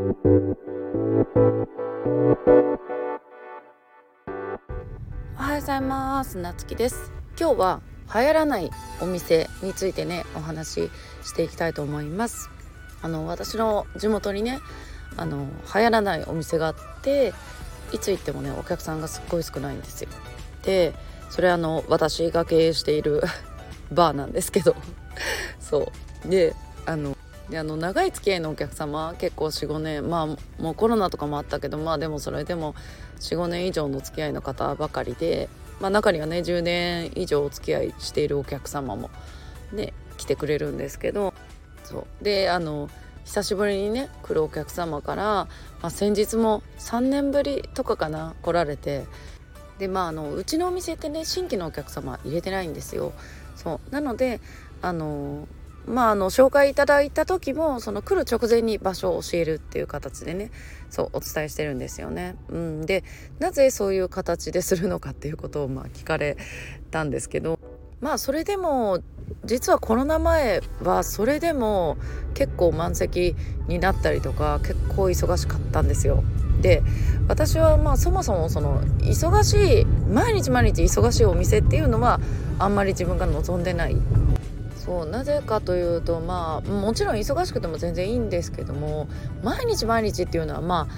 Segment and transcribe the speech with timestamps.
[0.00, 0.02] お
[5.36, 6.38] はようございます。
[6.38, 7.12] なつきです。
[7.38, 7.82] 今日は
[8.14, 8.70] 流行らない
[9.02, 10.90] お店についてねお話し
[11.22, 12.48] していきたいと思います。
[13.02, 14.60] あの私の地元にね
[15.18, 17.34] あの流行らないお店があって
[17.92, 20.08] いつ行ってもねお客さんがすっごい少ないんですよ。
[20.62, 20.94] で
[21.28, 23.22] それあの私が経営している
[23.92, 24.74] バーなんですけど。
[25.60, 25.92] そ
[26.24, 26.28] う。
[26.28, 26.56] で
[26.86, 27.18] あの
[27.50, 30.26] であの長い付き合いのお客様結構45年まあ
[30.62, 32.74] もうコロナとかもあったけどまあでもそれでも
[33.18, 35.48] 45年以上の付き合いの方ばかりで、
[35.80, 39.10] まあ、中にはね10年以上お付き合いしているお客様も
[39.72, 41.34] ね来てくれるんですけど
[41.82, 42.88] そうであの
[43.24, 45.48] 久しぶりにね来るお客様から、ま
[45.82, 49.06] あ、先日も3年ぶりとかかな来られて
[49.78, 53.12] でまああのうちのお店ってね新規のお客様入れてないんですよ。
[53.56, 54.40] そうなので
[54.82, 55.46] あの
[55.86, 60.50] まあ、あの紹介いただいた時もその来る直前に場所を教えるっていう形でね
[60.88, 62.36] そうお伝えしてるんですよね。
[62.48, 63.04] うん、で
[63.38, 66.36] なぜそういう形でするのかっていうことをまあ聞かれ
[66.90, 67.58] たんですけど
[68.00, 69.00] まあそれでも
[69.44, 71.96] 実はコロナ前はそれでも
[72.34, 73.36] 結構満席
[73.68, 76.22] になったりとか結構忙しかったんですよ。
[76.60, 76.82] で
[77.26, 82.20] 私はまあそもそもその忙しい毎日毎日忙しいお店っていうのは
[82.58, 83.96] あんまり自分が望んでない
[84.90, 89.08] そうなぜかというとまあもちろん忙しくても全然いいんですけども
[89.44, 90.88] 毎日毎日っていうのはま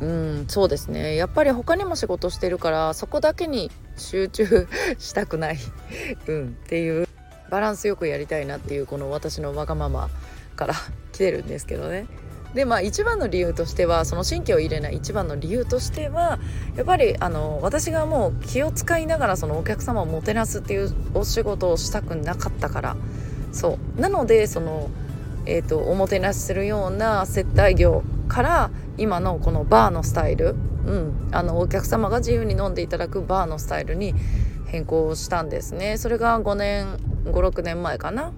[0.00, 4.66] あうんそうですねやっぱり他にも仕事してるからそこだけに集中
[4.98, 5.58] したくない
[6.26, 7.06] うんっていう
[7.48, 10.10] バランスよくやりたいなっていうこの私のわがまま
[10.56, 10.74] から
[11.12, 12.06] 来てるんですけどね。
[12.54, 16.38] でまあ一番の理由としてはその神経を入れない一番の理由としては
[16.76, 22.96] やっぱりあの私がもう気を使いながらそのお客様をもてなすっていうお仕事をしたくなかったから
[23.52, 24.00] そう。
[24.00, 24.90] なのでその、
[25.46, 30.54] えーと、おもてなしするような接待業から今のこのバーのスタイル、
[30.86, 34.14] うん、あのお客様が自由に飲んでいただくバーのスタイルに
[34.66, 35.96] 変更したんですね。
[35.96, 38.32] それが5年56年前かな。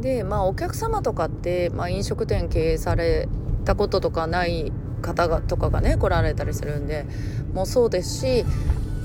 [0.00, 3.28] でまあお客様とかって、まあ、飲食店経営され
[3.64, 7.06] たこととかない方がとかがね来られたりするんで
[7.54, 8.44] もうそうですし、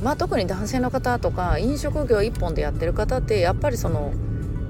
[0.03, 4.13] まあ、特に男性の方とか飲食業一本でやってる方ってやっぱりその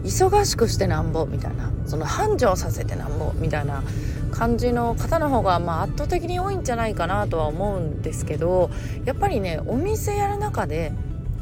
[0.04, 3.84] 忙しくしてなんぼみたいなその繁盛させてなんぼみたいな
[4.32, 8.72] 感じの方の方がまあ圧倒的に多いんじゃないかなとは思うんですけど
[9.06, 10.92] やっぱりねお店やる中で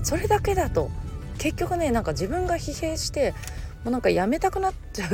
[0.04, 0.90] それだけだと
[1.38, 3.34] 結局ねなんか自分が疲弊して
[3.84, 5.10] もうなんかやめたくなっちゃ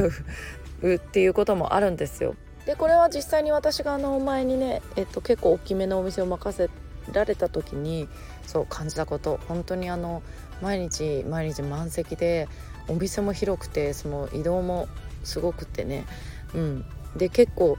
[0.82, 2.36] うっていうこともあるんですよ。
[2.66, 6.70] でこれは実際に私があの前にね、えっと、結構大きめのお店を任せ
[7.14, 8.08] られた時に
[8.48, 9.40] そう感じたこと。
[9.48, 10.24] 本当にあの
[10.62, 12.48] 毎日毎日満席で
[12.88, 14.88] お店も広くてその移動も
[15.24, 16.06] すごくてね。
[16.54, 16.86] うん。
[17.16, 17.78] で結構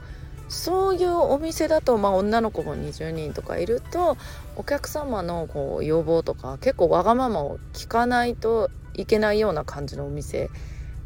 [0.49, 4.17] そういうお店だと、まあ、女の子も20人とかいると
[4.55, 10.49] お客様のこう要望とか結構わがままを聞かないといけないような感じのお店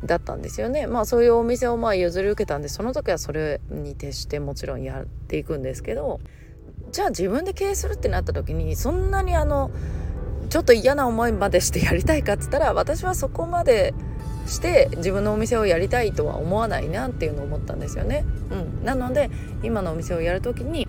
[0.05, 0.87] だったんですよね。
[0.87, 6.19] まあそういうお店をまあ譲り受けたんでその時はそれに徹してもちろんやっていくんですけど
[6.91, 9.71] じゃあ自分で経営するってなった時にそんなにあの
[10.49, 13.93] ちょっと嫌な思いまでしてやりたいかっつったら私はそこまで
[14.47, 18.25] して自分のお店をやりたいとは思わないなっていうのを思ったんですよね。
[18.49, 19.29] うん、なので
[19.63, 20.87] 今のお店をやる時に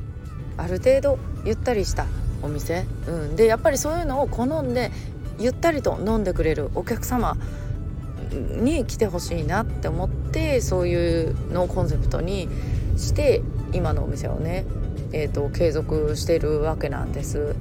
[0.57, 2.07] ある程度ゆったりした
[2.43, 4.91] お店、うん、でやっぱりそういうのを好んで
[5.39, 7.37] ゆったりと飲んでくれるお客様
[8.33, 12.49] に来てほしいなって思ってそういうのをコンセプトに
[12.97, 14.65] して今のお店をね、
[15.13, 17.55] えーと、継続してるわけなんです。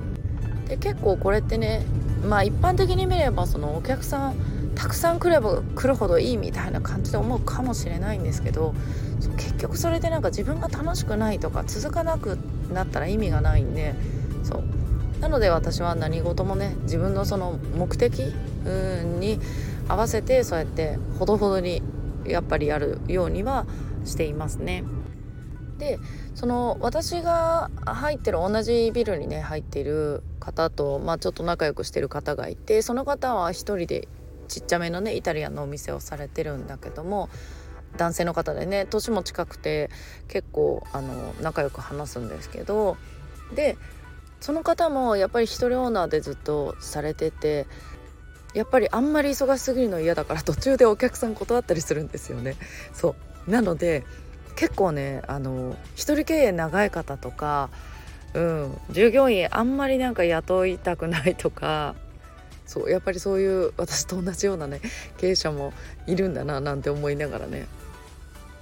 [0.67, 1.85] で結構これってね
[2.27, 4.35] まあ一般的に見ればそのお客さん
[4.75, 8.73] たくさん来れば来るほどいいみたいな感じで思うかもしれないんですけど
[9.37, 12.37] 結局それでなんか自分が楽しくないとか続かなく
[12.73, 13.93] なったら意味がないんで
[14.43, 14.63] そう
[15.19, 18.33] なので私は何事もね自分のその目的
[19.19, 19.39] に
[19.87, 21.81] 合わせてそうやってほどほどに
[22.25, 23.65] やっぱりやるようには
[24.05, 24.83] していますね。
[25.77, 25.97] で
[26.35, 34.07] その私が入ってる同じビルにね入っている方と、まあ、ちょっと仲良くしてる方がいてその方は一人で
[34.47, 37.29] ちっちゃめのねイタリアンのお店をされてるんだけども
[37.97, 39.89] 男性の方でね年も近くて
[40.27, 42.95] 結構あの仲良く話すんですけど
[43.55, 43.75] で
[44.39, 47.65] その方もやっぱり一人オーナーでずっとされてて
[48.53, 52.55] やっぱりあんまり忙しすぎるの嫌だから途中でお客さん断ったりするんですよね。
[52.93, 53.15] そ
[53.47, 53.51] う。
[53.51, 54.03] なので
[54.55, 57.69] 結構ねあの一人経営長い方とか、
[58.33, 61.95] うん、従業員あんまりなんか雇いたくないとか
[62.65, 62.89] そう。
[62.89, 64.81] やっぱりそういう私と同じようなね
[65.17, 65.73] 経営者も
[66.07, 67.67] いるんだななんて思いながらね。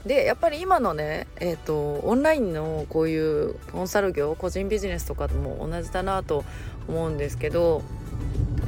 [0.06, 6.46] でやっぱり今のね、えーと、オンラインのこういうコンサル業個人ビジネスとかも同じだなと
[6.88, 7.84] 思うんですけど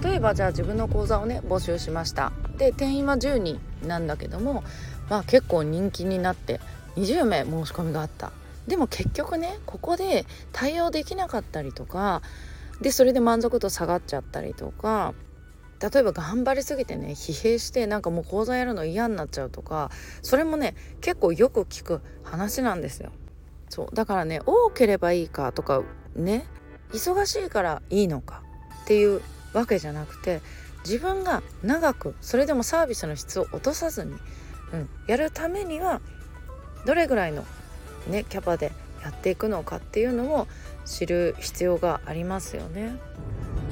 [0.04, 4.64] 例えばじゃあ自分の講座をね募集しましたで定員は10人なんだけども
[5.10, 6.60] まあ結構人気になって
[6.96, 8.32] 20名申し込みがあった
[8.68, 12.22] でも結局ねここで対応できなかったりとか
[12.82, 15.14] でそれで満足度下がっちゃったりとか
[15.82, 19.90] 例えば頑張りすぎてね疲弊してなんかもう講座やるの嫌になっちゃうとか
[20.22, 23.12] それもね結構よく聞く話なんですよ。
[23.70, 25.82] そうだからね多ければいいかとか
[26.16, 26.46] ね
[26.92, 28.44] 忙しいからいいのか
[28.84, 29.22] っていう
[29.54, 30.42] わけじゃなくて
[30.84, 34.14] 自分が長くそれでもサービスの質を落とさずに、
[34.74, 36.02] うん、やるためには
[36.86, 37.46] どれぐらいの、
[38.08, 38.72] ね、キャパで
[39.04, 40.48] やっていくのかっていうのを
[40.86, 42.96] 知る必要がありますよね。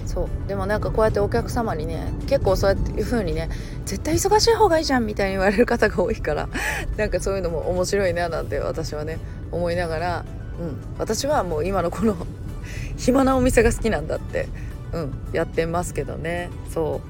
[0.06, 3.48] そうでもなんかこうやってお客様にね結構そうやっていう風にね
[3.86, 6.50] 絶対忙しい方がいいじゃんみたいに言われる方が多いから
[6.98, 9.20] なんかそういうのも面白いななんて私はね
[9.52, 10.26] 思いながら、
[10.60, 12.16] うん、私はもう今のこの
[12.98, 14.48] 暇なお店が好きなんだって、
[14.94, 16.50] うん、やってますけどね。
[16.70, 17.02] そ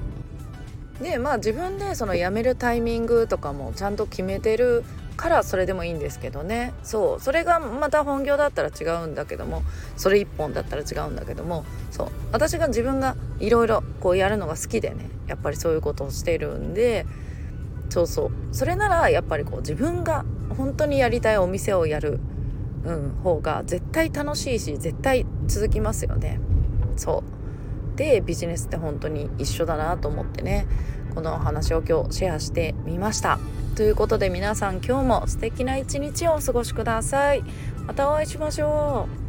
[1.00, 1.02] う。
[1.02, 4.84] でまあ自分でその辞めるタイミングとかもちゃんと決めてる
[5.16, 6.74] からそれでもいいんですけどね。
[6.82, 7.20] そう。
[7.20, 9.62] それがまた本業だったら違うんだけども
[9.96, 12.08] それ一本だったら違うんだけどもそう。
[12.32, 17.06] 私が自分がいろいろこうやるのが好きでねやっぱりそういうことをしてるんで
[17.88, 18.30] そうそう。
[18.52, 20.24] それならやっぱりこう自分が
[20.56, 22.20] 本当にやりたいお店をやる、
[22.84, 26.40] うん、方が絶対楽しいし絶対続きますよね。
[26.96, 27.39] そう。
[28.00, 30.66] でビジネスって本当に一緒だなと思ってね
[31.14, 33.38] このお話を今日シェアしてみました。
[33.76, 37.42] ということで皆さん今日も素敵な一日をお過ごしください。
[37.86, 39.19] またお会いしましょう。